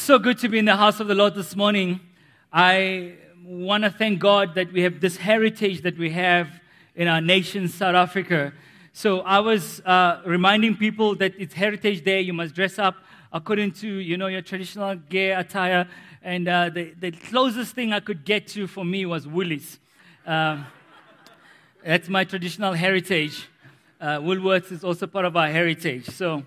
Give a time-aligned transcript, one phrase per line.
[0.00, 2.00] so good to be in the house of the Lord this morning.
[2.50, 6.48] I want to thank God that we have this heritage that we have
[6.96, 8.54] in our nation, South Africa.
[8.94, 12.22] So I was uh, reminding people that it's Heritage Day.
[12.22, 12.96] You must dress up
[13.30, 15.86] according to you know your traditional gear attire.
[16.22, 19.78] And uh, the, the closest thing I could get to for me was Woolies.
[20.26, 20.66] Um,
[21.84, 23.48] that's my traditional heritage.
[24.00, 26.06] Uh, Woolworths is also part of our heritage.
[26.06, 26.42] So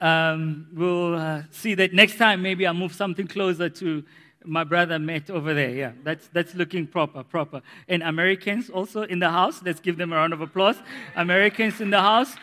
[0.00, 2.42] um, we'll uh, see that next time.
[2.42, 4.04] Maybe I'll move something closer to
[4.44, 5.70] my brother Matt over there.
[5.70, 7.62] Yeah, that's, that's looking proper, proper.
[7.88, 9.62] And Americans also in the house.
[9.62, 10.76] Let's give them a round of applause.
[11.16, 12.34] Americans in the house.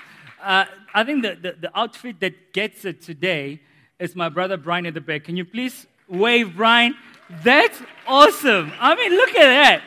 [0.43, 3.61] Uh, I think the, the, the, outfit that gets it today
[3.99, 5.23] is my brother Brian at the back.
[5.23, 6.93] Can you please wave, Brian?
[7.43, 8.71] That's awesome.
[8.79, 9.81] I mean, look at that.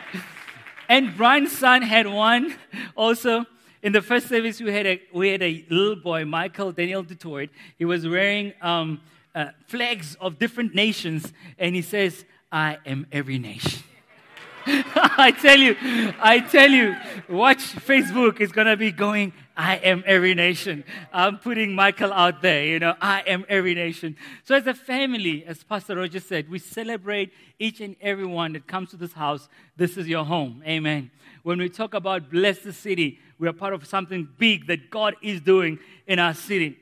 [0.88, 2.56] And Brian's son had one
[2.96, 3.44] also.
[3.80, 7.50] In the first service, we had a, we had a little boy, Michael Daniel Detroit.
[7.78, 9.00] He was wearing um,
[9.34, 13.84] uh, flags of different nations, and he says, I am every nation.
[14.66, 15.76] I tell you,
[16.20, 16.96] I tell you,
[17.28, 20.84] watch Facebook is going to be going, I am every nation.
[21.12, 24.14] I'm putting Michael out there, you know, I am every nation.
[24.44, 28.68] So, as a family, as Pastor Roger said, we celebrate each and every one that
[28.68, 29.48] comes to this house.
[29.76, 30.62] This is your home.
[30.64, 31.10] Amen.
[31.42, 35.16] When we talk about bless the city, we are part of something big that God
[35.22, 36.78] is doing in our city.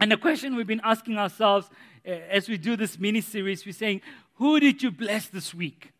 [0.00, 1.70] And the question we've been asking ourselves
[2.04, 4.00] eh, as we do this mini series, we're saying,
[4.34, 5.92] Who did you bless this week?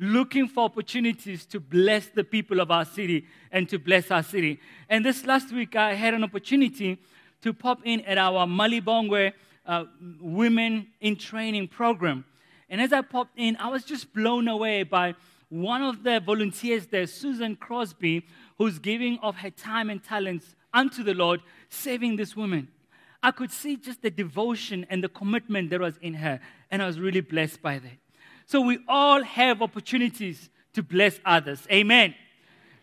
[0.00, 4.58] Looking for opportunities to bless the people of our city and to bless our city.
[4.88, 6.98] And this last week, I had an opportunity
[7.42, 9.32] to pop in at our Malibongwe
[9.66, 9.84] uh,
[10.20, 12.24] Women in Training program.
[12.70, 15.14] And as I popped in, I was just blown away by
[15.50, 18.24] one of the volunteers there, Susan Crosby,
[18.56, 22.68] who's giving of her time and talents unto the Lord, saving this woman.
[23.22, 26.40] I could see just the devotion and the commitment that was in her,
[26.70, 27.98] and I was really blessed by that.
[28.50, 31.64] So we all have opportunities to bless others.
[31.70, 32.16] Amen.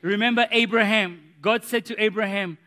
[0.01, 1.19] Remember Abraham.
[1.41, 2.57] God said to Abraham,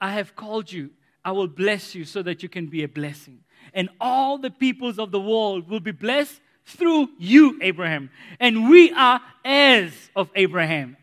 [0.00, 0.90] I have called you.
[1.24, 3.40] I will bless you so that you can be a blessing.
[3.74, 8.10] And all the peoples of the world will be blessed through you, Abraham.
[8.38, 10.96] And we are heirs of Abraham.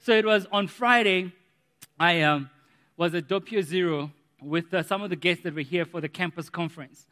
[0.00, 1.30] So it was on Friday,
[2.00, 2.50] I um,
[2.96, 4.10] was at Doppio Zero
[4.42, 7.06] with uh, some of the guests that were here for the campus conference.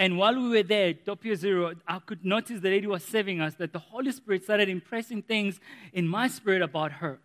[0.00, 3.56] And while we were there, Doppio Zero, I could notice the lady was serving us
[3.56, 5.60] that the Holy Spirit started impressing things
[5.92, 7.18] in my spirit about her.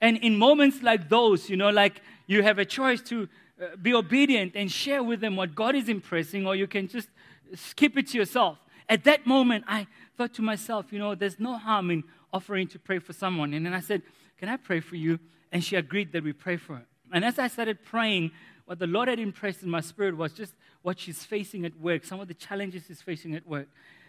[0.00, 3.28] And in moments like those, you know, like you have a choice to
[3.62, 7.06] uh, be obedient and share with them what God is impressing, or you can just
[7.54, 8.58] skip it to yourself.
[8.88, 9.86] At that moment, I
[10.16, 12.02] thought to myself, you know, there's no harm in
[12.32, 13.54] offering to pray for someone.
[13.54, 14.02] And then I said,
[14.38, 15.20] Can I pray for you?
[15.52, 16.86] And she agreed that we pray for her.
[17.12, 18.32] And as I started praying,
[18.66, 22.04] what the Lord had impressed in my spirit was just what she's facing at work,
[22.04, 23.68] some of the challenges she's facing at work.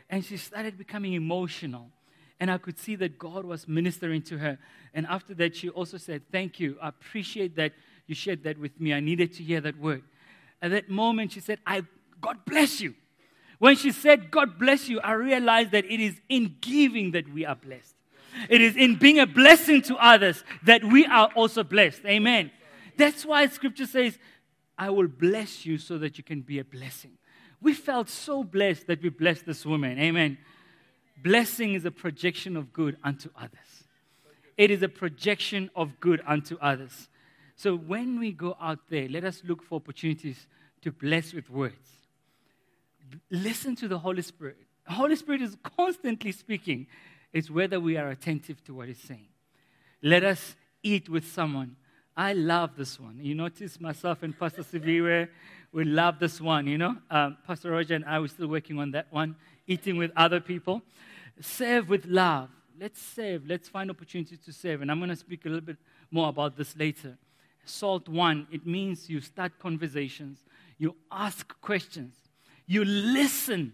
[0.09, 1.89] And she started becoming emotional.
[2.39, 4.57] And I could see that God was ministering to her.
[4.93, 6.77] And after that, she also said, Thank you.
[6.81, 7.73] I appreciate that
[8.07, 8.93] you shared that with me.
[8.93, 10.03] I needed to hear that word.
[10.61, 11.83] At that moment, she said, I,
[12.21, 12.95] God bless you.
[13.59, 17.45] When she said, God bless you, I realized that it is in giving that we
[17.45, 17.93] are blessed.
[18.49, 22.01] It is in being a blessing to others that we are also blessed.
[22.05, 22.51] Amen.
[22.99, 24.19] That's why scripture says,
[24.77, 27.11] I will bless you so that you can be a blessing.
[27.61, 29.97] We felt so blessed that we blessed this woman.
[29.97, 30.37] Amen.
[31.23, 33.85] Blessing is a projection of good unto others.
[34.57, 37.07] It is a projection of good unto others.
[37.55, 40.47] So when we go out there, let us look for opportunities
[40.81, 41.89] to bless with words.
[43.31, 44.57] Listen to the Holy Spirit.
[44.85, 46.87] The Holy Spirit is constantly speaking.
[47.31, 49.27] It's whether we are attentive to what He's saying.
[50.01, 51.77] Let us eat with someone
[52.19, 53.17] I love this one.
[53.21, 55.29] You notice myself and Pastor Siviwe,
[55.71, 56.97] we love this one, you know.
[57.09, 59.37] Um, Pastor Roger and I, we're still working on that one,
[59.67, 60.81] eating with other people.
[61.39, 62.49] Serve with love.
[62.77, 63.45] Let's serve.
[63.47, 64.81] Let's find opportunities to serve.
[64.81, 65.77] And I'm going to speak a little bit
[66.11, 67.17] more about this later.
[67.63, 70.43] Salt one, it means you start conversations,
[70.77, 72.15] you ask questions,
[72.67, 73.71] you listen.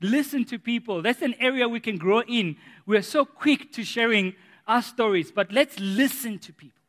[0.00, 1.02] Listen to people.
[1.02, 2.54] That's an area we can grow in.
[2.86, 4.34] We're so quick to sharing
[4.68, 6.79] our stories, but let's listen to people.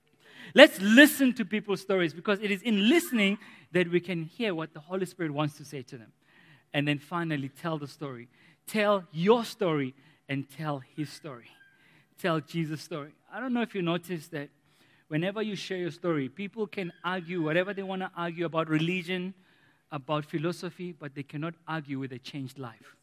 [0.54, 3.38] Let's listen to people's stories because it is in listening
[3.72, 6.12] that we can hear what the Holy Spirit wants to say to them.
[6.74, 8.28] And then finally, tell the story.
[8.68, 9.94] Tell your story
[10.28, 11.48] and tell his story.
[12.22, 13.12] Tell Jesus' story.
[13.34, 14.50] I don't know if you noticed that
[15.08, 19.34] whenever you share your story, people can argue whatever they want to argue about religion,
[19.92, 22.96] about philosophy, but they cannot argue with a changed life.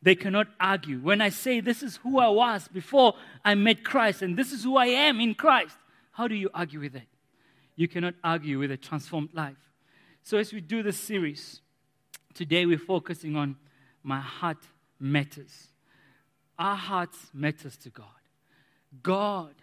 [0.00, 1.00] They cannot argue.
[1.00, 4.62] When I say this is who I was before I met Christ and this is
[4.62, 5.76] who I am in Christ,
[6.18, 7.06] how do you argue with it?
[7.76, 9.70] You cannot argue with a transformed life.
[10.24, 11.60] So, as we do this series,
[12.34, 13.54] today we're focusing on
[14.02, 14.58] my heart
[14.98, 15.68] matters.
[16.58, 18.06] Our hearts matters to God.
[19.00, 19.54] God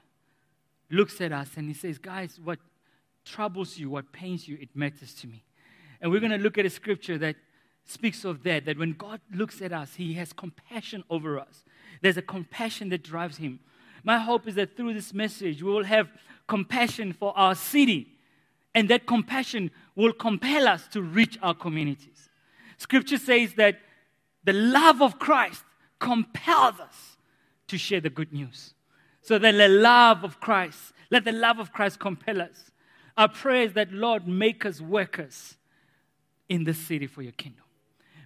[0.90, 2.60] looks at us and he says, Guys, what
[3.26, 5.44] troubles you, what pains you, it matters to me.
[6.00, 7.36] And we're going to look at a scripture that
[7.84, 11.66] speaks of that, that when God looks at us, he has compassion over us.
[12.02, 13.60] There's a compassion that drives him.
[14.06, 16.08] My hope is that through this message, we will have
[16.48, 18.08] compassion for our city,
[18.74, 22.30] and that compassion will compel us to reach our communities.
[22.78, 23.80] Scripture says that
[24.44, 25.64] the love of Christ
[26.00, 27.18] compels us
[27.68, 28.74] to share the good news.
[29.22, 32.72] So that the love of Christ, let the love of Christ compel us.
[33.18, 35.58] Our prayer is that, Lord, make us workers
[36.48, 37.65] in the city for your kingdom.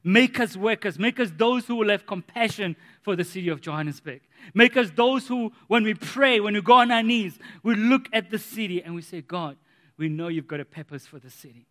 [0.03, 0.97] Make us workers.
[0.97, 4.21] Make us those who will have compassion for the city of Johannesburg.
[4.53, 8.07] Make us those who, when we pray, when we go on our knees, we look
[8.13, 9.57] at the city and we say, God,
[9.97, 11.65] we know you've got a purpose for the city.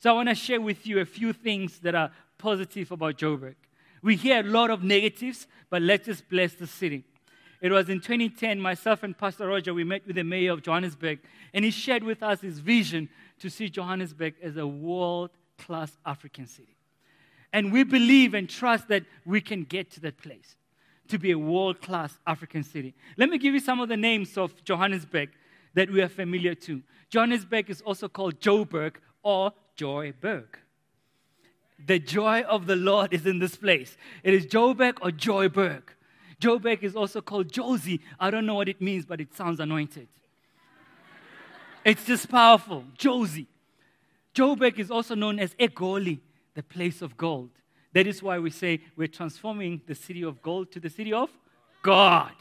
[0.00, 3.54] So I want to share with you a few things that are positive about Joburg.
[4.02, 7.04] We hear a lot of negatives, but let's just bless the city.
[7.60, 11.20] It was in 2010, myself and Pastor Roger, we met with the mayor of Johannesburg,
[11.52, 16.46] and he shared with us his vision to see Johannesburg as a world class African
[16.46, 16.76] city.
[17.52, 20.56] And we believe and trust that we can get to that place
[21.08, 22.94] to be a world class African city.
[23.16, 25.30] Let me give you some of the names of Johannesburg
[25.74, 26.82] that we are familiar to.
[27.10, 30.46] Johannesburg is also called Joburg or Joyburg.
[31.86, 33.96] The joy of the Lord is in this place.
[34.22, 35.82] It is Joburg or Joyburg.
[36.40, 38.00] Joburg is also called Jozi.
[38.18, 40.08] I don't know what it means, but it sounds anointed.
[41.84, 42.84] it's just powerful.
[42.98, 43.46] Jozi.
[44.34, 46.20] Joburg is also known as Egoli,
[46.60, 47.48] the place of gold.
[47.94, 51.30] That is why we say we're transforming the city of gold to the city of
[51.82, 52.34] God.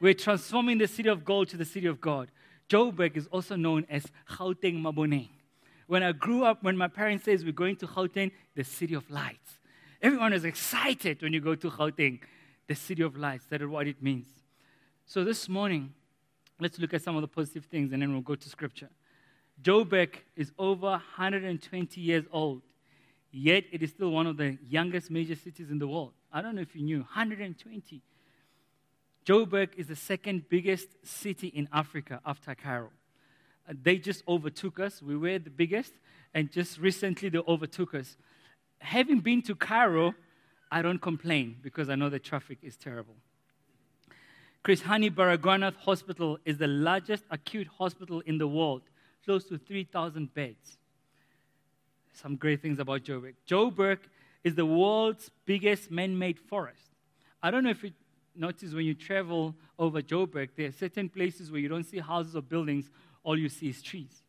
[0.00, 2.30] We're transforming the city of gold to the city of God.
[2.70, 5.28] Joburg is also known as Gauteng Maboneng.
[5.88, 9.10] When I grew up, when my parents says we're going to Gauteng, the city of
[9.10, 9.58] lights.
[10.00, 12.20] Everyone is excited when you go to Gauteng,
[12.66, 13.44] the city of lights.
[13.50, 14.28] That is what it means.
[15.04, 15.92] So this morning,
[16.58, 18.88] let's look at some of the positive things and then we'll go to scripture.
[19.62, 22.62] Joburg is over 120 years old,
[23.34, 26.12] yet it is still one of the youngest major cities in the world.
[26.32, 28.00] I don't know if you knew, 120.
[29.26, 32.90] Joburg is the second biggest city in Africa after Cairo.
[33.68, 35.02] Uh, they just overtook us.
[35.02, 35.92] We were the biggest,
[36.32, 38.16] and just recently they overtook us.
[38.78, 40.14] Having been to Cairo,
[40.70, 43.16] I don't complain because I know the traffic is terrible.
[44.62, 48.82] Chris Hani Baragwanath Hospital is the largest acute hospital in the world,
[49.24, 50.78] close to 3,000 beds.
[52.14, 53.34] Some great things about Joburg.
[53.46, 53.98] Joburg
[54.44, 56.90] is the world's biggest man made forest.
[57.42, 57.92] I don't know if you
[58.36, 62.36] notice when you travel over Joburg, there are certain places where you don't see houses
[62.36, 62.90] or buildings,
[63.24, 64.22] all you see is trees.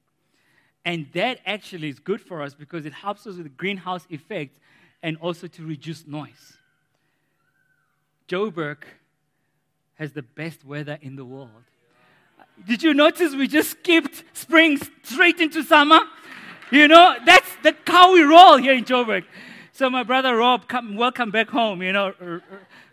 [0.83, 4.59] And that actually is good for us because it helps us with the greenhouse effect
[5.01, 6.57] and also to reduce noise.
[8.27, 8.77] Joburg
[9.95, 11.49] has the best weather in the world.
[12.67, 15.99] Did you notice we just skipped spring straight into summer?
[16.71, 19.23] You know, that's, that's how we roll here in Joburg.
[19.71, 21.81] So my brother Rob, come, welcome back home.
[21.83, 22.41] You know,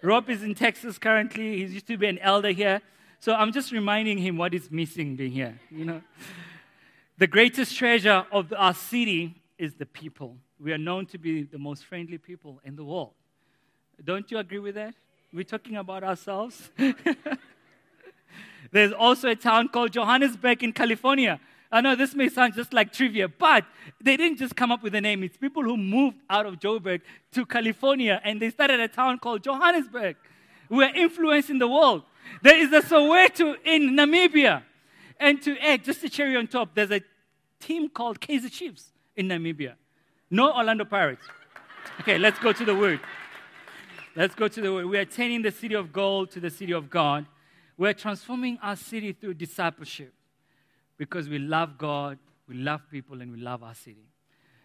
[0.02, 1.64] Rob is in Texas currently.
[1.64, 2.82] He used to be an elder here.
[3.18, 5.58] So I'm just reminding him what is missing being here.
[5.70, 6.02] You know,
[7.16, 10.36] the greatest treasure of our city is the people.
[10.60, 13.12] We are known to be the most friendly people in the world.
[14.04, 14.94] Don't you agree with that?
[15.32, 16.70] We're talking about ourselves.
[18.70, 21.40] There's also a town called Johannesburg in California.
[21.72, 23.64] I know this may sound just like trivia, but
[23.98, 25.22] they didn't just come up with a name.
[25.22, 27.00] It's people who moved out of Joburg
[27.32, 30.16] to California and they started a town called Johannesburg.
[30.68, 32.02] We're influencing the world.
[32.42, 34.62] There is a Soweto in Namibia.
[35.18, 37.00] And to add, just a cherry on top, there's a
[37.58, 39.74] team called Kaizer Chiefs in Namibia.
[40.30, 41.24] No Orlando Pirates.
[42.00, 43.00] Okay, let's go to the word.
[44.14, 44.86] Let's go to the word.
[44.86, 47.24] We are turning the city of gold to the city of God.
[47.78, 50.12] We're transforming our city through discipleship
[51.02, 52.16] because we love God,
[52.46, 54.06] we love people, and we love our city.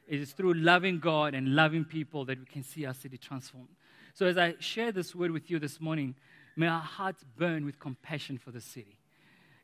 [0.08, 3.70] It is through loving God and loving people that we can see our city transformed.
[4.13, 6.13] So, as I share this word with you this morning,
[6.56, 9.00] may our hearts burn with compassion for the city.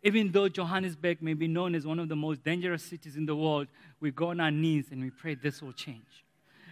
[0.01, 3.36] Even though Johannesburg may be known as one of the most dangerous cities in the
[3.36, 3.68] world,
[4.00, 6.25] we go on our knees and we pray this will change.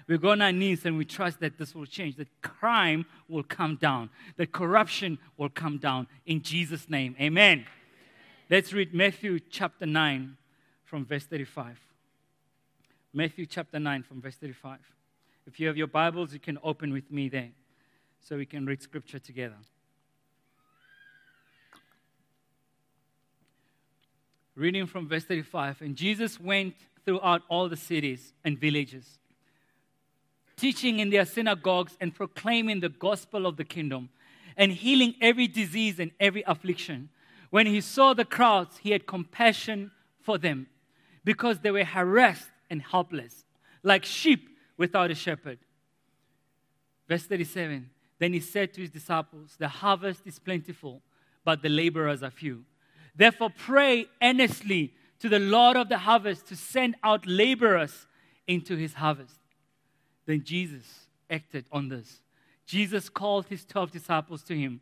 [0.07, 3.43] We go on our knees and we trust that this will change, that crime will
[3.43, 6.07] come down, that corruption will come down.
[6.25, 7.67] In Jesus' name, amen.
[8.51, 10.35] Let's read Matthew chapter 9
[10.83, 11.79] from verse 35.
[13.13, 14.77] Matthew chapter 9 from verse 35.
[15.47, 17.51] If you have your Bibles, you can open with me there
[18.19, 19.55] so we can read scripture together.
[24.53, 25.81] Reading from verse 35.
[25.81, 29.17] And Jesus went throughout all the cities and villages
[30.57, 34.09] teaching in their synagogues and proclaiming the gospel of the kingdom
[34.57, 37.07] and healing every disease and every affliction.
[37.51, 39.91] When he saw the crowds, he had compassion
[40.21, 40.67] for them
[41.23, 43.45] because they were harassed and helpless,
[43.83, 45.59] like sheep without a shepherd.
[47.07, 47.89] Verse 37
[48.19, 51.01] Then he said to his disciples, The harvest is plentiful,
[51.43, 52.63] but the laborers are few.
[53.15, 58.07] Therefore, pray earnestly to the Lord of the harvest to send out laborers
[58.47, 59.35] into his harvest.
[60.25, 62.21] Then Jesus acted on this.
[62.65, 64.79] Jesus called his 12 disciples to him,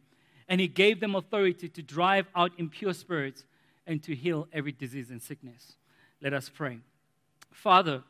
[0.50, 3.46] and he gave them authority to drive out impure spirits
[3.88, 5.78] and to heal every disease and sickness.
[6.22, 6.80] Let us pray.
[7.54, 8.04] Father,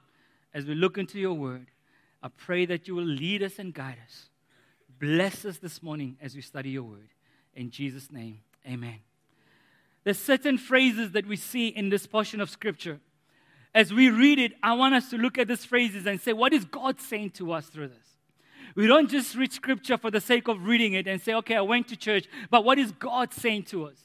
[0.54, 1.68] as we look into your word,
[2.24, 4.30] I pray that you will lead us and guide us.
[5.00, 7.10] Bless us this morning as we study your word.
[7.56, 9.00] In Jesus' name, amen.
[10.04, 13.00] There's certain phrases that we see in this portion of scripture.
[13.76, 16.54] As we read it, I want us to look at these phrases and say, what
[16.54, 18.09] is God saying to us through this?
[18.76, 21.62] We don't just read scripture for the sake of reading it and say, okay, I
[21.62, 23.98] went to church, but what is God saying to us?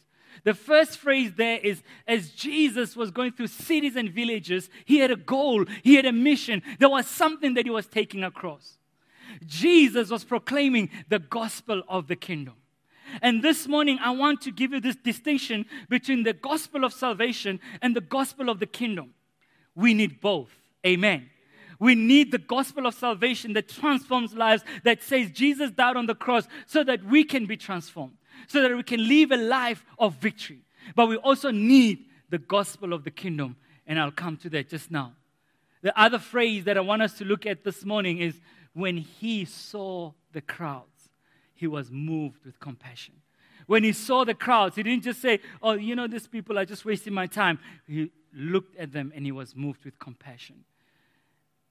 [0.43, 5.11] The first phrase there is as Jesus was going through cities and villages, he had
[5.11, 6.63] a goal, he had a mission.
[6.79, 8.79] There was something that he was taking across.
[9.47, 12.55] Jesus was proclaiming the gospel of the kingdom.
[13.23, 17.61] And this morning, I want to give you this distinction between the gospel of salvation
[17.81, 19.15] and the gospel of the kingdom.
[19.75, 20.51] We need both.
[20.85, 21.31] Amen.
[21.79, 26.15] We need the gospel of salvation that transforms lives, that says Jesus died on the
[26.15, 28.15] cross so that we can be transformed
[28.47, 30.61] so that we can live a life of victory.
[30.95, 34.91] But we also need the gospel of the kingdom, and I'll come to that just
[34.91, 35.13] now.
[35.83, 38.41] The other phrase that I want us to look at this morning is
[38.73, 41.11] when he saw the crowds,
[41.55, 43.15] he was moved with compassion.
[43.67, 46.67] When he saw the crowds, he didn't just say, Oh, you know, these people are
[46.67, 47.59] just wasting my time.
[47.87, 50.65] He looked at them and he was moved with compassion.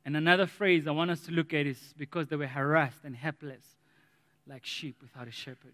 [0.05, 3.15] And another phrase I want us to look at is because they were harassed and
[3.15, 3.63] helpless,
[4.47, 5.73] like sheep without a shepherd.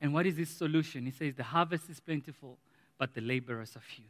[0.00, 1.06] And what is his solution?
[1.06, 2.58] He says, The harvest is plentiful,
[2.98, 4.04] but the laborers are few.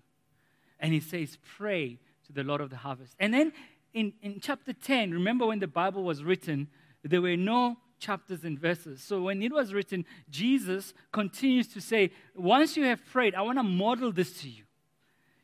[0.81, 3.15] And he says, Pray to the Lord of the harvest.
[3.21, 3.53] And then
[3.95, 6.69] in, in chapter 10, remember when the Bible was written,
[7.05, 9.03] there were no chapters and verses.
[9.03, 13.59] So when it was written, Jesus continues to say, Once you have prayed, I want
[13.59, 14.65] to model this to you.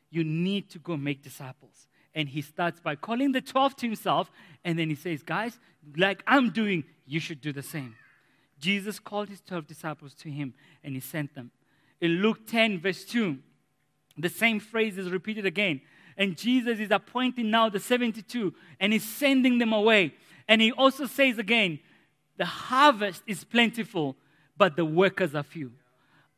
[0.09, 1.87] You need to go make disciples.
[2.19, 4.29] And he starts by calling the 12 to himself,
[4.65, 5.57] and then he says, Guys,
[5.95, 7.95] like I'm doing, you should do the same.
[8.59, 11.49] Jesus called his 12 disciples to him and he sent them.
[12.01, 13.37] In Luke 10, verse 2,
[14.17, 15.79] the same phrase is repeated again.
[16.17, 20.13] And Jesus is appointing now the 72 and he's sending them away.
[20.45, 21.79] And he also says again,
[22.35, 24.17] the harvest is plentiful,
[24.57, 25.71] but the workers are few.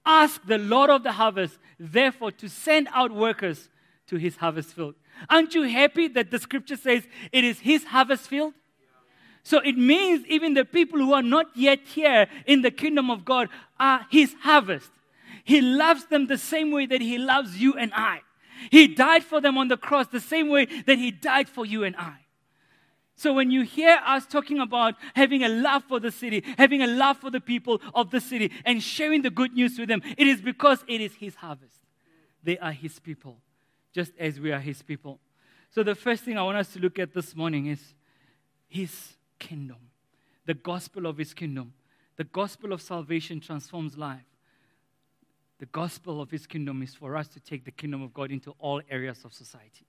[0.06, 3.68] Ask the Lord of the harvest, therefore, to send out workers
[4.08, 4.96] to his harvest field.
[5.30, 8.54] Aren't you happy that the scripture says it is his harvest field?
[9.44, 13.26] So it means even the people who are not yet here in the kingdom of
[13.26, 14.90] God are his harvest.
[15.44, 18.22] He loves them the same way that he loves you and I.
[18.70, 21.84] He died for them on the cross the same way that he died for you
[21.84, 22.18] and I.
[23.16, 26.88] So when you hear us talking about having a love for the city, having a
[26.88, 30.28] love for the people of the city, and sharing the good news with them, it
[30.28, 31.76] is because it is his harvest.
[32.44, 33.38] They are his people,
[33.94, 35.20] just as we are his people.
[35.70, 37.94] So the first thing I want us to look at this morning is
[38.68, 39.78] his kingdom,
[40.46, 41.74] the gospel of his kingdom.
[42.18, 44.26] The gospel of salvation transforms life.
[45.60, 48.54] The gospel of his kingdom is for us to take the kingdom of God into
[48.60, 49.86] all areas of society.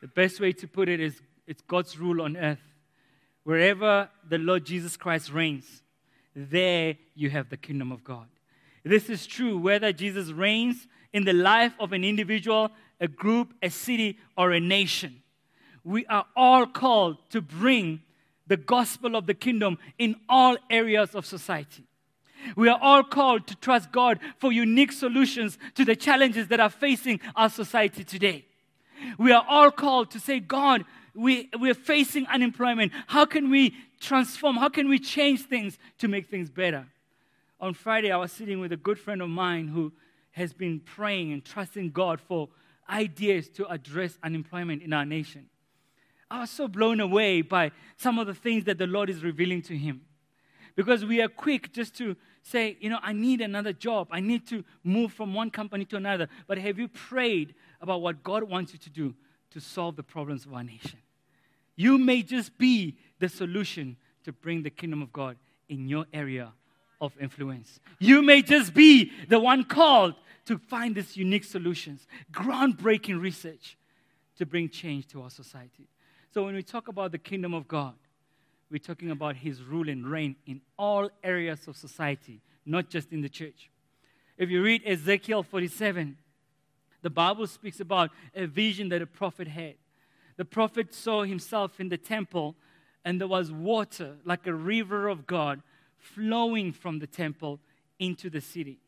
[0.00, 2.62] The best way to put it is it's God's rule on earth.
[3.44, 5.82] Wherever the Lord Jesus Christ reigns,
[6.34, 8.26] there you have the kingdom of God.
[8.84, 13.70] This is true whether Jesus reigns in the life of an individual, a group, a
[13.70, 15.22] city, or a nation.
[15.84, 18.02] We are all called to bring
[18.46, 21.84] the gospel of the kingdom in all areas of society.
[22.56, 26.70] We are all called to trust God for unique solutions to the challenges that are
[26.70, 28.44] facing our society today.
[29.18, 30.84] We are all called to say, God,
[31.14, 32.92] we, we're facing unemployment.
[33.06, 34.56] How can we transform?
[34.56, 36.86] How can we change things to make things better?
[37.60, 39.92] On Friday, I was sitting with a good friend of mine who
[40.32, 42.48] has been praying and trusting God for
[42.88, 45.46] ideas to address unemployment in our nation.
[46.30, 49.62] I was so blown away by some of the things that the Lord is revealing
[49.62, 50.02] to him.
[50.76, 54.08] Because we are quick just to say, you know, I need another job.
[54.10, 56.28] I need to move from one company to another.
[56.46, 59.14] But have you prayed about what God wants you to do
[59.50, 61.00] to solve the problems of our nation?
[61.74, 65.36] You may just be the solution to bring the kingdom of God
[65.68, 66.52] in your area
[67.00, 67.80] of influence.
[67.98, 70.14] You may just be the one called
[70.46, 73.76] to find these unique solutions, groundbreaking research
[74.36, 75.88] to bring change to our society.
[76.32, 77.94] So when we talk about the kingdom of God,
[78.70, 83.20] we're talking about his rule and reign in all areas of society, not just in
[83.22, 83.70] the church.
[84.36, 86.16] If you read Ezekiel 47,
[87.02, 89.74] the Bible speaks about a vision that a prophet had.
[90.36, 92.54] The prophet saw himself in the temple,
[93.04, 95.62] and there was water like a river of God
[95.98, 97.60] flowing from the temple
[97.98, 98.78] into the city.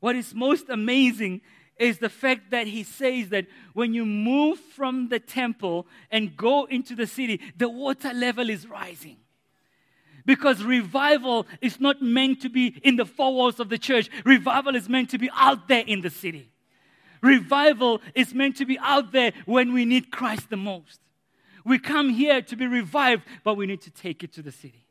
[0.00, 1.40] What is most amazing
[1.78, 6.64] is the fact that he says that when you move from the temple and go
[6.64, 9.18] into the city, the water level is rising.
[10.24, 14.74] Because revival is not meant to be in the four walls of the church, revival
[14.74, 16.50] is meant to be out there in the city.
[17.22, 21.00] Revival is meant to be out there when we need Christ the most.
[21.64, 24.85] We come here to be revived, but we need to take it to the city.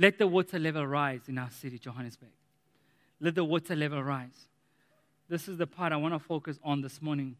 [0.00, 2.30] Let the water level rise in our city, Johannesburg.
[3.20, 4.48] Let the water level rise.
[5.28, 7.36] This is the part I want to focus on this morning.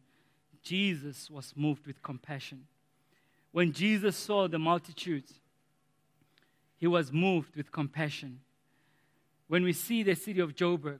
[0.61, 2.67] Jesus was moved with compassion.
[3.51, 5.33] When Jesus saw the multitudes,
[6.77, 8.41] he was moved with compassion.
[9.47, 10.99] When we see the city of Joburg,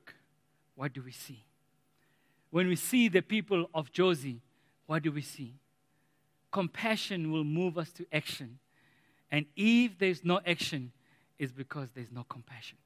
[0.74, 1.44] what do we see?
[2.50, 4.40] When we see the people of Jozi,
[4.88, 5.54] what do we see?
[6.52, 8.58] Compassion will move us to action.
[9.32, 10.92] And if there's no action,
[11.42, 12.78] it's because there's no compassion.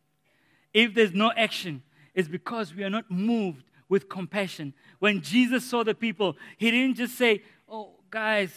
[0.74, 1.84] If there's no action,
[2.14, 4.74] it's because we are not moved with compassion.
[5.00, 8.52] When Jesus saw the people, he didn't just say, Oh, guys,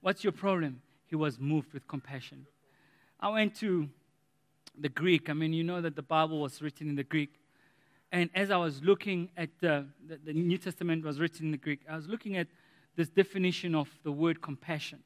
[0.00, 0.80] what's your problem?
[1.06, 2.46] He was moved with compassion.
[3.18, 3.88] I went to
[4.78, 5.28] the Greek.
[5.28, 7.40] I mean, you know that the Bible was written in the Greek.
[8.12, 11.58] And as I was looking at the, the, the New Testament was written in the
[11.58, 12.46] Greek, I was looking at
[12.94, 15.00] this definition of the word compassion.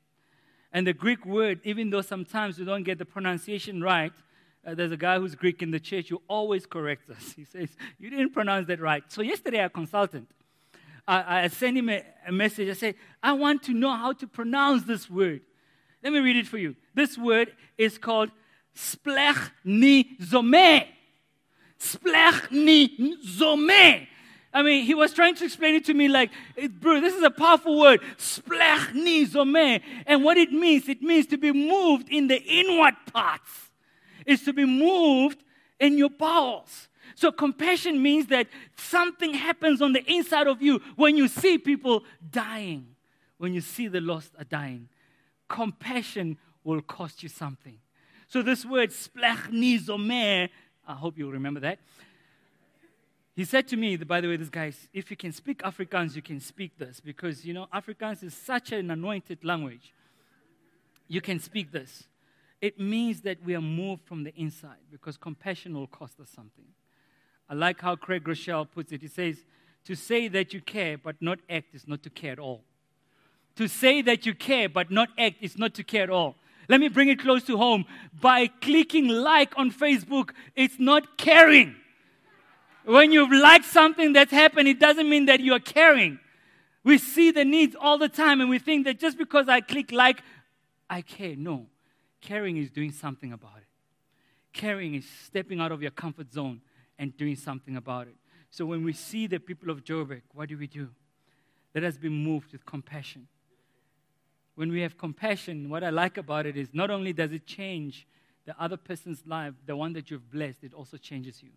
[0.73, 4.13] And the Greek word, even though sometimes we don't get the pronunciation right,
[4.67, 7.33] uh, there's a guy who's Greek in the church who always corrects us.
[7.37, 9.03] He says, You didn't pronounce that right.
[9.09, 10.29] So yesterday, our consultant,
[11.07, 12.69] I, I sent him a, a message.
[12.69, 15.41] I said, I want to know how to pronounce this word.
[16.03, 16.77] Let me read it for you.
[16.95, 18.31] This word is called
[18.77, 20.87] splechnizomē.
[21.81, 24.07] Splechnizomē.
[24.53, 26.31] I mean, he was trying to explain it to me like,
[26.81, 28.01] bro, this is a powerful word.
[28.17, 29.83] Splechnizomē.
[30.07, 33.51] And what it means, it means to be moved in the inward parts.
[34.25, 35.45] It's to be moved
[35.79, 36.89] in your bowels.
[37.15, 42.05] So compassion means that something happens on the inside of you when you see people
[42.31, 42.87] dying,
[43.39, 44.89] when you see the lost are dying
[45.49, 47.79] compassion will cost you something.
[48.29, 50.51] So this word, splachnizomē,
[50.87, 51.79] I hope you'll remember that.
[53.39, 56.23] He said to me, by the way, this guy, if you can speak Afrikaans, you
[56.23, 59.95] can speak this because, you know, Afrikaans is such an anointed language.
[61.07, 62.09] You can speak this.
[62.61, 66.65] It means that we are moved from the inside because compassion will cost us something.
[67.49, 69.03] I like how Craig Groeschel puts it.
[69.03, 69.45] He says,
[69.85, 72.63] to say that you care but not act is not to care at all.
[73.55, 76.35] To say that you care but not act is not to care at all.
[76.69, 77.85] Let me bring it close to home.
[78.21, 81.77] By clicking like on Facebook, it's not caring.
[82.89, 86.19] When you've liked something that's happened, it doesn't mean that you're caring.
[86.85, 89.93] We see the needs all the time and we think that just because I click
[89.93, 90.23] like,
[90.89, 91.37] I care.
[91.37, 91.67] No.
[92.21, 93.67] Caring is doing something about it.
[94.53, 96.63] Caring is stepping out of your comfort zone
[96.99, 98.17] and doing something about it.
[98.51, 100.89] So when we see the people of Joburg, what do we do?
[101.75, 103.29] Let us be moved with compassion
[104.59, 108.09] when we have compassion, what I like about it is not only does it change
[108.45, 111.51] the other person's life, the one that you've blessed, it also changes you.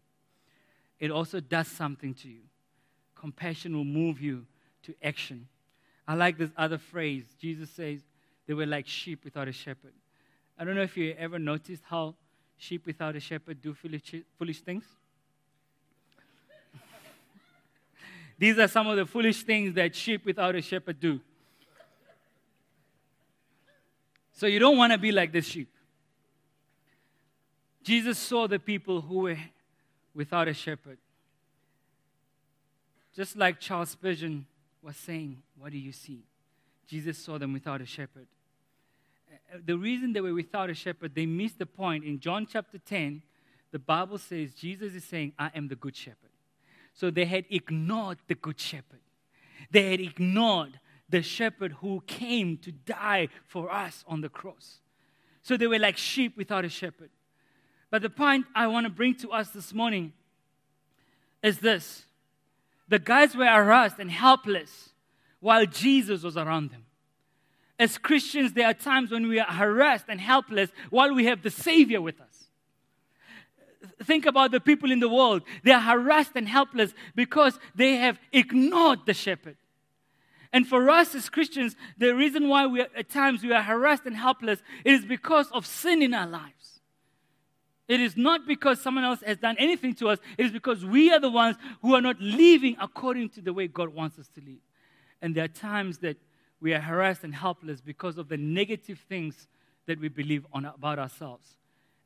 [1.01, 2.41] It also does something to you.
[3.15, 4.45] Compassion will move you
[4.83, 5.47] to action.
[6.07, 7.25] I like this other phrase.
[7.39, 7.99] Jesus says
[8.45, 9.93] they were like sheep without a shepherd.
[10.57, 12.13] I don't know if you ever noticed how
[12.57, 14.83] sheep without a shepherd do foolish, foolish things.
[18.37, 21.19] These are some of the foolish things that sheep without a shepherd do.
[24.33, 25.69] So you don't want to be like this sheep.
[27.83, 29.37] Jesus saw the people who were
[30.13, 30.97] without a shepherd.
[33.15, 34.45] Just like Charles Spurgeon
[34.81, 36.23] was saying, What do you see?
[36.87, 38.27] Jesus saw them without a shepherd.
[39.31, 42.03] Uh, the reason they were without a shepherd, they missed the point.
[42.03, 43.21] In John chapter 10,
[43.71, 46.31] the Bible says Jesus is saying, I am the good shepherd.
[46.93, 48.99] So they had ignored the good shepherd.
[49.69, 54.79] They had ignored the shepherd who came to die for us on the cross.
[55.41, 57.09] So they were like sheep without a shepherd.
[57.91, 60.13] But the point I want to bring to us this morning
[61.43, 62.05] is this
[62.87, 64.89] the guys were harassed and helpless
[65.39, 66.85] while Jesus was around them.
[67.77, 71.49] As Christians, there are times when we are harassed and helpless while we have the
[71.49, 72.27] Savior with us.
[74.03, 75.41] Think about the people in the world.
[75.63, 79.57] They are harassed and helpless because they have ignored the shepherd.
[80.53, 84.05] And for us as Christians, the reason why we are, at times we are harassed
[84.05, 86.60] and helpless is because of sin in our lives.
[87.87, 90.19] It is not because someone else has done anything to us.
[90.37, 93.67] It is because we are the ones who are not living according to the way
[93.67, 94.61] God wants us to live.
[95.21, 96.17] And there are times that
[96.61, 99.47] we are harassed and helpless because of the negative things
[99.87, 101.55] that we believe on, about ourselves.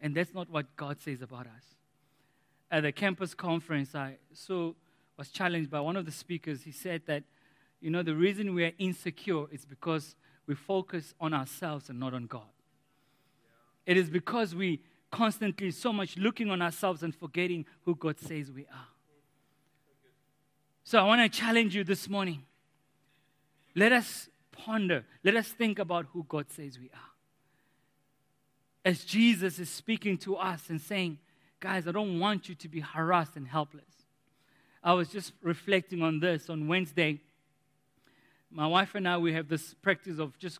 [0.01, 1.75] And that's not what God says about us.
[2.71, 4.75] At the campus conference, I so
[5.17, 6.63] was challenged by one of the speakers.
[6.63, 7.23] He said that,
[7.79, 10.15] you know, the reason we are insecure is because
[10.47, 12.43] we focus on ourselves and not on God.
[13.85, 14.81] It is because we
[15.15, 18.87] constantly so much looking on ourselves and forgetting who God says we are.
[20.83, 22.43] So I want to challenge you this morning.
[23.75, 27.11] Let us ponder, let us think about who God says we are.
[28.83, 31.17] As Jesus is speaking to us and saying,
[31.61, 33.85] Guys, I don't want you to be harassed and helpless.
[34.83, 37.21] I was just reflecting on this on Wednesday.
[38.51, 40.59] My wife and I, we have this practice of just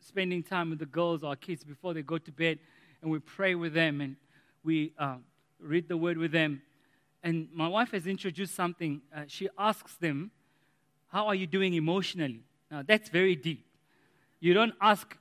[0.00, 2.58] spending time with the girls, our kids, before they go to bed,
[3.04, 4.16] and we pray with them and
[4.64, 5.16] we uh,
[5.60, 6.62] read the word with them.
[7.22, 9.02] And my wife has introduced something.
[9.14, 10.30] Uh, she asks them,
[11.08, 12.40] How are you doing emotionally?
[12.70, 13.66] Now, that's very deep.
[14.40, 15.16] You don't ask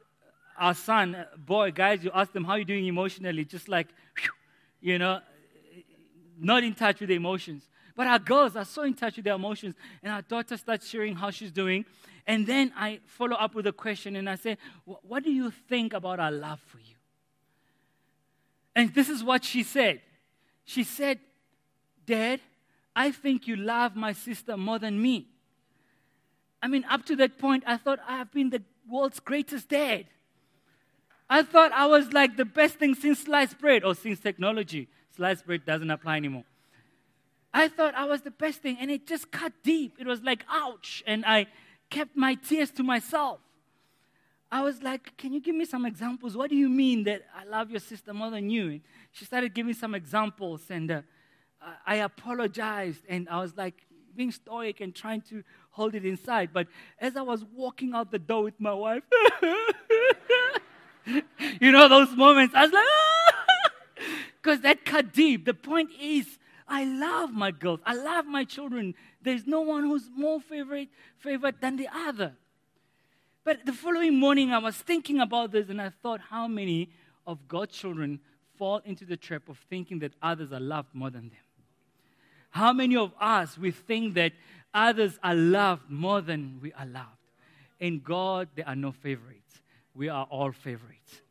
[0.58, 3.44] our son, boy, guys, you ask them, How are you doing emotionally?
[3.44, 3.90] Just like,
[4.80, 5.20] you know,
[6.40, 7.68] not in touch with the emotions.
[7.98, 9.76] But our girls are so in touch with their emotions.
[10.02, 11.84] And our daughter starts sharing how she's doing.
[12.26, 15.92] And then I follow up with a question and I say, What do you think
[15.92, 16.96] about our love for you?
[18.76, 20.02] And this is what she said.
[20.66, 21.20] She said,
[22.06, 22.40] Dad,
[22.96, 25.28] I think you love my sister more than me.
[26.62, 30.06] I mean, up to that point, I thought I've been the world's greatest dad.
[31.30, 34.88] I thought I was like the best thing since sliced bread or since technology.
[35.16, 36.46] Sliced bread doesn't apply anymore.
[37.54, 39.98] I thought I was the best thing, and it just cut deep.
[40.00, 41.04] It was like, ouch.
[41.06, 41.48] And I
[41.90, 43.40] kept my tears to myself.
[44.54, 46.38] I was like, Can you give me some examples?
[46.38, 48.70] What do you mean that I love your sister more than you?
[48.70, 51.02] And she started giving some examples, and uh,
[51.88, 53.74] I apologized, and I was like,
[54.16, 56.52] being stoic and trying to hold it inside.
[56.54, 56.68] But
[57.00, 59.02] as I was walking out the door with my wife,
[61.60, 62.86] you know those moments, I was like,
[64.40, 65.46] because that cut deep.
[65.46, 66.38] The point is,
[66.68, 67.80] I love my girls.
[67.88, 68.94] I love my children.
[69.20, 72.36] There's no one who's more favorite, favorite than the other.
[73.46, 76.90] But the following morning, I was thinking about this and I thought how many
[77.28, 78.20] of God's children
[78.58, 81.40] fall into the trap of thinking that others are loved more than them.
[82.52, 84.32] How many of us, we think that
[84.74, 87.08] others are loved more than we are loved?
[87.80, 89.62] In God, there are no favorites.
[89.94, 91.22] We are all favorites.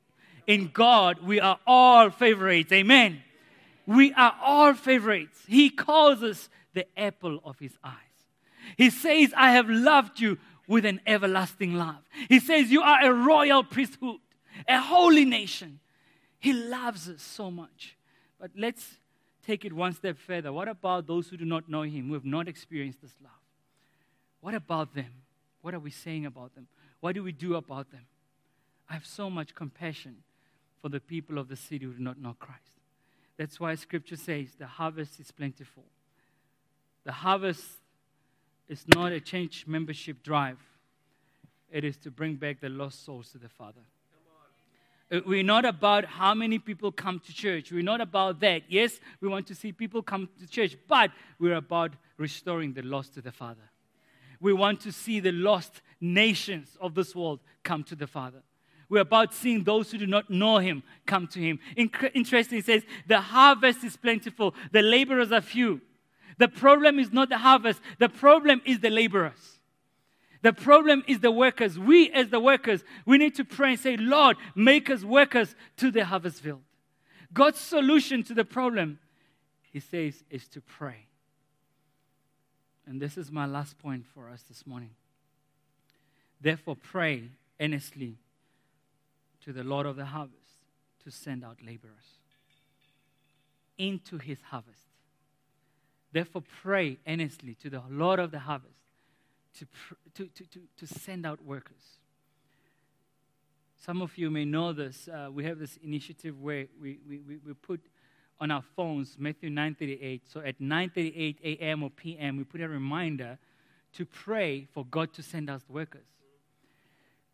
[0.47, 2.73] In God, we are all favorites.
[2.73, 3.23] Amen.
[3.87, 5.39] We are all favorites.
[5.47, 7.95] He calls us the apple of his eyes.
[8.77, 12.03] He says, I have loved you with an everlasting love.
[12.29, 14.21] He says, You are a royal priesthood,
[14.69, 15.81] a holy nation.
[16.39, 17.97] He loves us so much.
[18.41, 18.97] But let's
[19.47, 20.53] take it one step further.
[20.53, 23.33] What about those who do not know him, who have not experienced this love?
[24.41, 25.13] What about them?
[25.63, 26.67] What are we saying about them?
[27.01, 28.07] What do we do about them?
[28.91, 30.17] I have so much compassion
[30.81, 32.61] for the people of the city who do not know Christ.
[33.39, 35.85] That's why scripture says the harvest is plentiful.
[37.05, 37.65] The harvest
[38.69, 40.59] is not a change membership drive,
[41.71, 43.81] it is to bring back the lost souls to the Father.
[45.11, 47.71] Uh, we're not about how many people come to church.
[47.71, 48.63] We're not about that.
[48.69, 53.15] Yes, we want to see people come to church, but we're about restoring the lost
[53.15, 53.63] to the Father.
[54.41, 58.43] We want to see the lost nations of this world come to the Father.
[58.89, 61.61] We're about seeing those who do not know him come to him.
[61.77, 65.81] Interesting, it says, the harvest is plentiful, the laborers are few.
[66.39, 69.59] The problem is not the harvest, the problem is the laborers.
[70.43, 71.79] The problem is the workers.
[71.79, 75.93] We, as the workers, we need to pray and say, Lord, make us workers to
[75.93, 76.63] the harvest field.
[77.33, 78.99] God's solution to the problem,
[79.63, 81.07] he says, is to pray.
[82.87, 84.91] And this is my last point for us this morning.
[86.41, 87.29] Therefore, pray
[87.61, 88.17] earnestly
[89.45, 90.37] to the Lord of the harvest
[91.05, 92.19] to send out laborers
[93.79, 94.92] into his harvest.
[96.13, 98.75] Therefore, pray earnestly to the Lord of the harvest
[99.59, 99.67] to,
[100.15, 101.99] to, to, to, to send out workers.
[103.85, 105.09] Some of you may know this.
[105.09, 107.81] Uh, we have this initiative where we, we, we put
[108.41, 110.21] on our phones Matthew 9:38.
[110.33, 111.83] So at 9:38 a.m.
[111.83, 113.39] or p.m., we put a reminder
[113.95, 116.07] to pray for God to send us workers.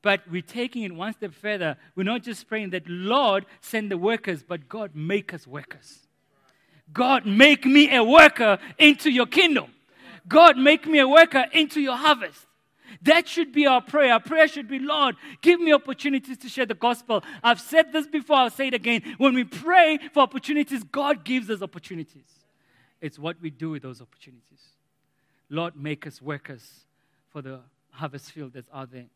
[0.00, 1.76] But we're taking it one step further.
[1.96, 6.07] We're not just praying that, Lord, send the workers, but God, make us workers.
[6.92, 9.72] God, make me a worker into your kingdom.
[10.26, 12.46] God, make me a worker into your harvest.
[13.02, 14.12] That should be our prayer.
[14.14, 17.22] Our prayer should be, Lord, give me opportunities to share the gospel.
[17.42, 19.02] I've said this before, I'll say it again.
[19.18, 22.26] When we pray for opportunities, God gives us opportunities.
[23.00, 24.60] It's what we do with those opportunities.
[25.48, 26.84] Lord, make us workers
[27.30, 29.06] for the harvest field that's out there.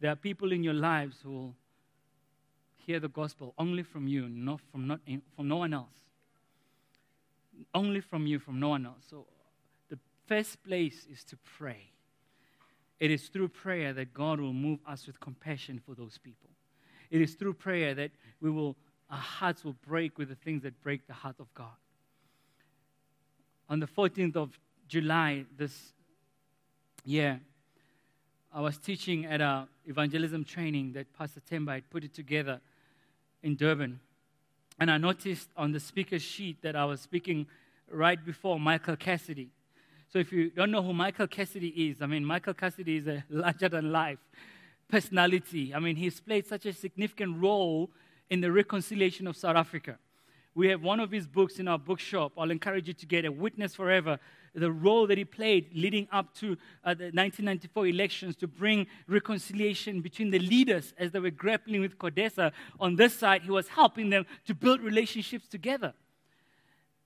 [0.00, 1.54] There are people in your lives who will
[2.76, 5.00] hear the gospel only from you, not from, not,
[5.36, 6.03] from no one else.
[7.74, 9.04] Only from you, from no one else.
[9.08, 9.26] So
[9.88, 11.90] the first place is to pray.
[13.00, 16.50] It is through prayer that God will move us with compassion for those people.
[17.10, 18.76] It is through prayer that we will,
[19.10, 21.76] our hearts will break with the things that break the heart of God.
[23.68, 25.92] On the 14th of July this
[27.04, 27.40] year,
[28.52, 32.60] I was teaching at a evangelism training that Pastor Temba had put it together
[33.42, 34.00] in Durban.
[34.78, 37.46] And I noticed on the speaker sheet that I was speaking
[37.90, 39.50] right before Michael Cassidy.
[40.12, 43.24] So if you don't know who Michael Cassidy is, I mean, Michael Cassidy is a
[43.30, 44.18] larger than life
[44.88, 45.74] personality.
[45.74, 47.90] I mean, he's played such a significant role
[48.30, 49.98] in the reconciliation of South Africa.
[50.54, 52.32] We have one of his books in our bookshop.
[52.38, 54.18] I'll encourage you to get a Witness Forever
[54.54, 60.00] the role that he played leading up to uh, the 1994 elections to bring reconciliation
[60.00, 62.52] between the leaders as they were grappling with CODESA.
[62.78, 65.92] On this side, he was helping them to build relationships together.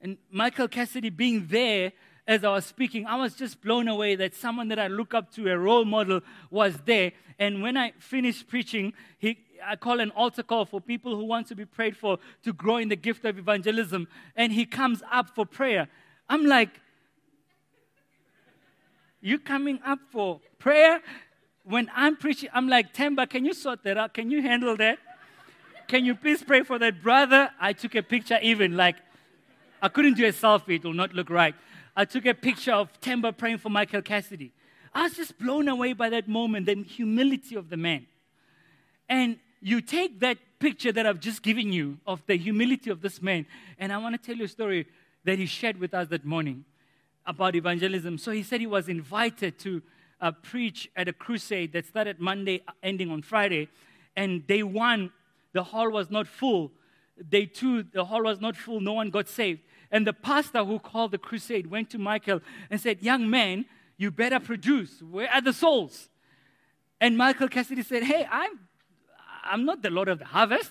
[0.00, 1.92] And Michael Cassidy being there
[2.28, 5.32] as I was speaking, I was just blown away that someone that I look up
[5.32, 7.12] to, a role model, was there.
[7.38, 11.48] And when I finished preaching, he, I call an altar call for people who want
[11.48, 14.08] to be prayed for to grow in the gift of evangelism.
[14.36, 15.88] And he comes up for prayer.
[16.28, 16.68] I'm like,
[19.22, 21.00] you coming up for prayer?
[21.64, 24.12] When I'm preaching, I'm like, Temba, can you sort that out?
[24.12, 24.98] Can you handle that?
[25.86, 27.48] Can you please pray for that brother?
[27.58, 28.96] I took a picture, even like,
[29.80, 31.54] I couldn't do a selfie, it will not look right.
[31.98, 34.52] I took a picture of Temba praying for Michael Cassidy.
[34.94, 38.06] I was just blown away by that moment, the humility of the man.
[39.08, 43.20] And you take that picture that I've just given you of the humility of this
[43.20, 43.46] man,
[43.80, 44.86] and I want to tell you a story
[45.24, 46.64] that he shared with us that morning
[47.26, 48.16] about evangelism.
[48.16, 49.82] So he said he was invited to
[50.20, 53.70] uh, preach at a crusade that started Monday, ending on Friday.
[54.14, 55.10] And day one,
[55.52, 56.70] the hall was not full.
[57.28, 58.78] Day two, the hall was not full.
[58.78, 59.62] No one got saved.
[59.90, 63.64] And the pastor who called the crusade went to Michael and said, Young man,
[63.96, 65.02] you better produce.
[65.02, 66.08] Where are the souls?
[67.00, 68.58] And Michael Cassidy said, Hey, I'm,
[69.44, 70.70] I'm not the Lord of the harvest,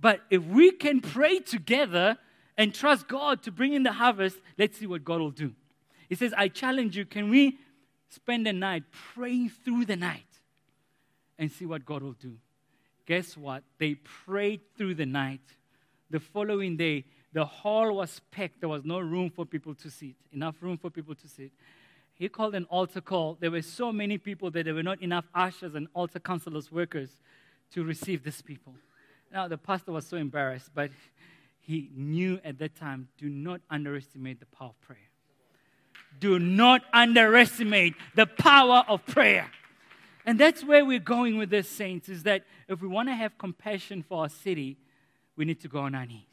[0.00, 2.18] but if we can pray together
[2.56, 5.52] and trust God to bring in the harvest, let's see what God will do.
[6.08, 7.58] He says, I challenge you, can we
[8.08, 10.22] spend the night praying through the night
[11.38, 12.36] and see what God will do?
[13.06, 13.62] Guess what?
[13.78, 15.40] They prayed through the night.
[16.10, 17.04] The following day,
[17.36, 18.60] the hall was packed.
[18.60, 21.50] There was no room for people to sit, enough room for people to sit.
[22.14, 23.36] He called an altar call.
[23.38, 27.10] There were so many people that there were not enough ushers and altar counselors, workers
[27.72, 28.72] to receive these people.
[29.30, 30.90] Now, the pastor was so embarrassed, but
[31.60, 34.96] he knew at that time do not underestimate the power of prayer
[36.18, 39.50] do not underestimate the power of prayer.
[40.24, 43.36] And that's where we're going with this, saints, is that if we want to have
[43.38, 44.78] compassion for our city,
[45.36, 46.25] we need to go on our knees.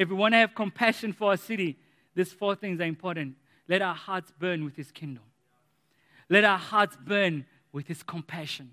[0.00, 1.76] If we want to have compassion for our city,
[2.14, 3.34] these four things are important.
[3.68, 5.24] Let our hearts burn with His kingdom.
[6.30, 8.70] Let our hearts burn with His compassion.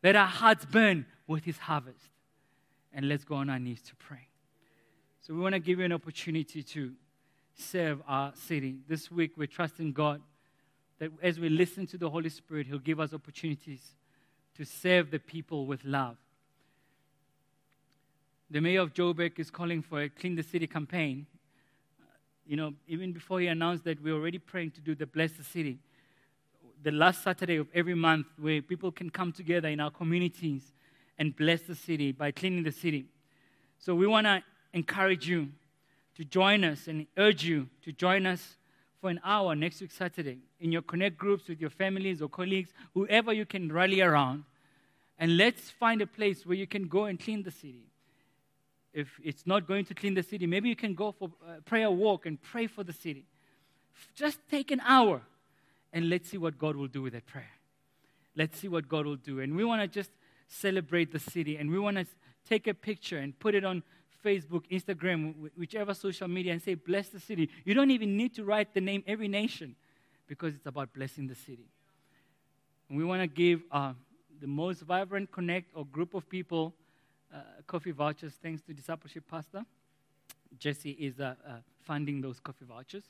[0.00, 2.04] Let our hearts burn with His harvest.
[2.92, 4.28] And let's go on our knees to pray.
[5.22, 6.92] So we want to give you an opportunity to
[7.56, 8.76] serve our city.
[8.86, 10.22] This week, we're trusting God
[11.00, 13.96] that as we listen to the Holy Spirit, He'll give us opportunities
[14.56, 16.16] to serve the people with love.
[18.52, 21.26] The mayor of Joburg is calling for a Clean the City campaign.
[22.46, 25.42] You know, even before he announced that, we're already praying to do the Bless the
[25.42, 25.78] City.
[26.82, 30.74] The last Saturday of every month, where people can come together in our communities
[31.18, 33.06] and bless the city by cleaning the city.
[33.78, 34.42] So we want to
[34.74, 35.48] encourage you
[36.18, 38.56] to join us and urge you to join us
[39.00, 42.68] for an hour next week, Saturday, in your connect groups with your families or colleagues,
[42.92, 44.44] whoever you can rally around.
[45.18, 47.86] And let's find a place where you can go and clean the city.
[48.92, 51.90] If it's not going to clean the city, maybe you can go for a prayer
[51.90, 53.24] walk and pray for the city.
[54.14, 55.22] Just take an hour
[55.92, 57.50] and let's see what God will do with that prayer.
[58.36, 59.40] Let's see what God will do.
[59.40, 60.10] And we want to just
[60.48, 62.06] celebrate the city and we want to
[62.48, 63.82] take a picture and put it on
[64.24, 67.50] Facebook, Instagram, whichever social media, and say, Bless the city.
[67.64, 69.74] You don't even need to write the name every nation
[70.26, 71.68] because it's about blessing the city.
[72.88, 73.94] And we want to give uh,
[74.40, 76.74] the most vibrant connect or group of people
[77.66, 79.64] coffee vouchers thanks to Discipleship Pastor.
[80.58, 81.52] Jesse is uh, uh
[81.84, 83.04] funding those coffee vouchers.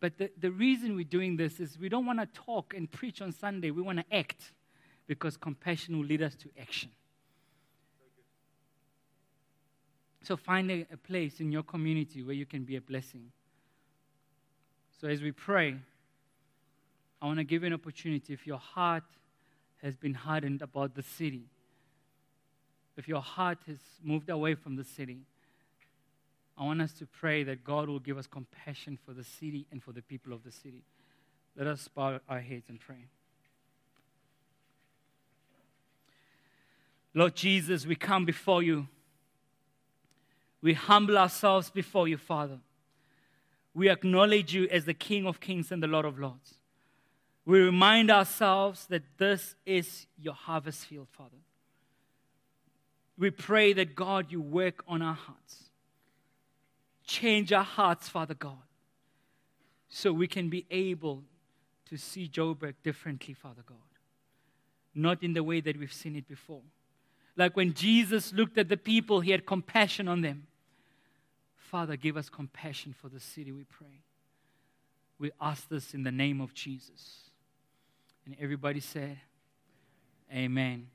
[0.00, 3.20] But the, the reason we're doing this is we don't want to talk and preach
[3.20, 3.70] on Sunday.
[3.70, 4.52] We want to act
[5.06, 6.90] because compassion will lead us to action.
[10.22, 13.30] So find a, a place in your community where you can be a blessing.
[15.00, 15.76] So as we pray,
[17.20, 19.04] I want to give you an opportunity if your heart
[19.82, 21.44] has been hardened about the city,
[23.00, 25.20] if your heart has moved away from the city,
[26.58, 29.82] I want us to pray that God will give us compassion for the city and
[29.82, 30.82] for the people of the city.
[31.56, 33.06] Let us bow our heads and pray.
[37.14, 38.86] Lord Jesus, we come before you.
[40.60, 42.58] We humble ourselves before you, Father.
[43.72, 46.56] We acknowledge you as the King of kings and the Lord of lords.
[47.46, 51.38] We remind ourselves that this is your harvest field, Father.
[53.20, 55.64] We pray that God, you work on our hearts.
[57.04, 58.62] Change our hearts, Father God,
[59.90, 61.22] so we can be able
[61.90, 63.76] to see Joburg differently, Father God.
[64.94, 66.62] Not in the way that we've seen it before.
[67.36, 70.46] Like when Jesus looked at the people, he had compassion on them.
[71.56, 74.00] Father, give us compassion for the city, we pray.
[75.18, 77.24] We ask this in the name of Jesus.
[78.24, 79.18] And everybody said,
[80.32, 80.86] Amen.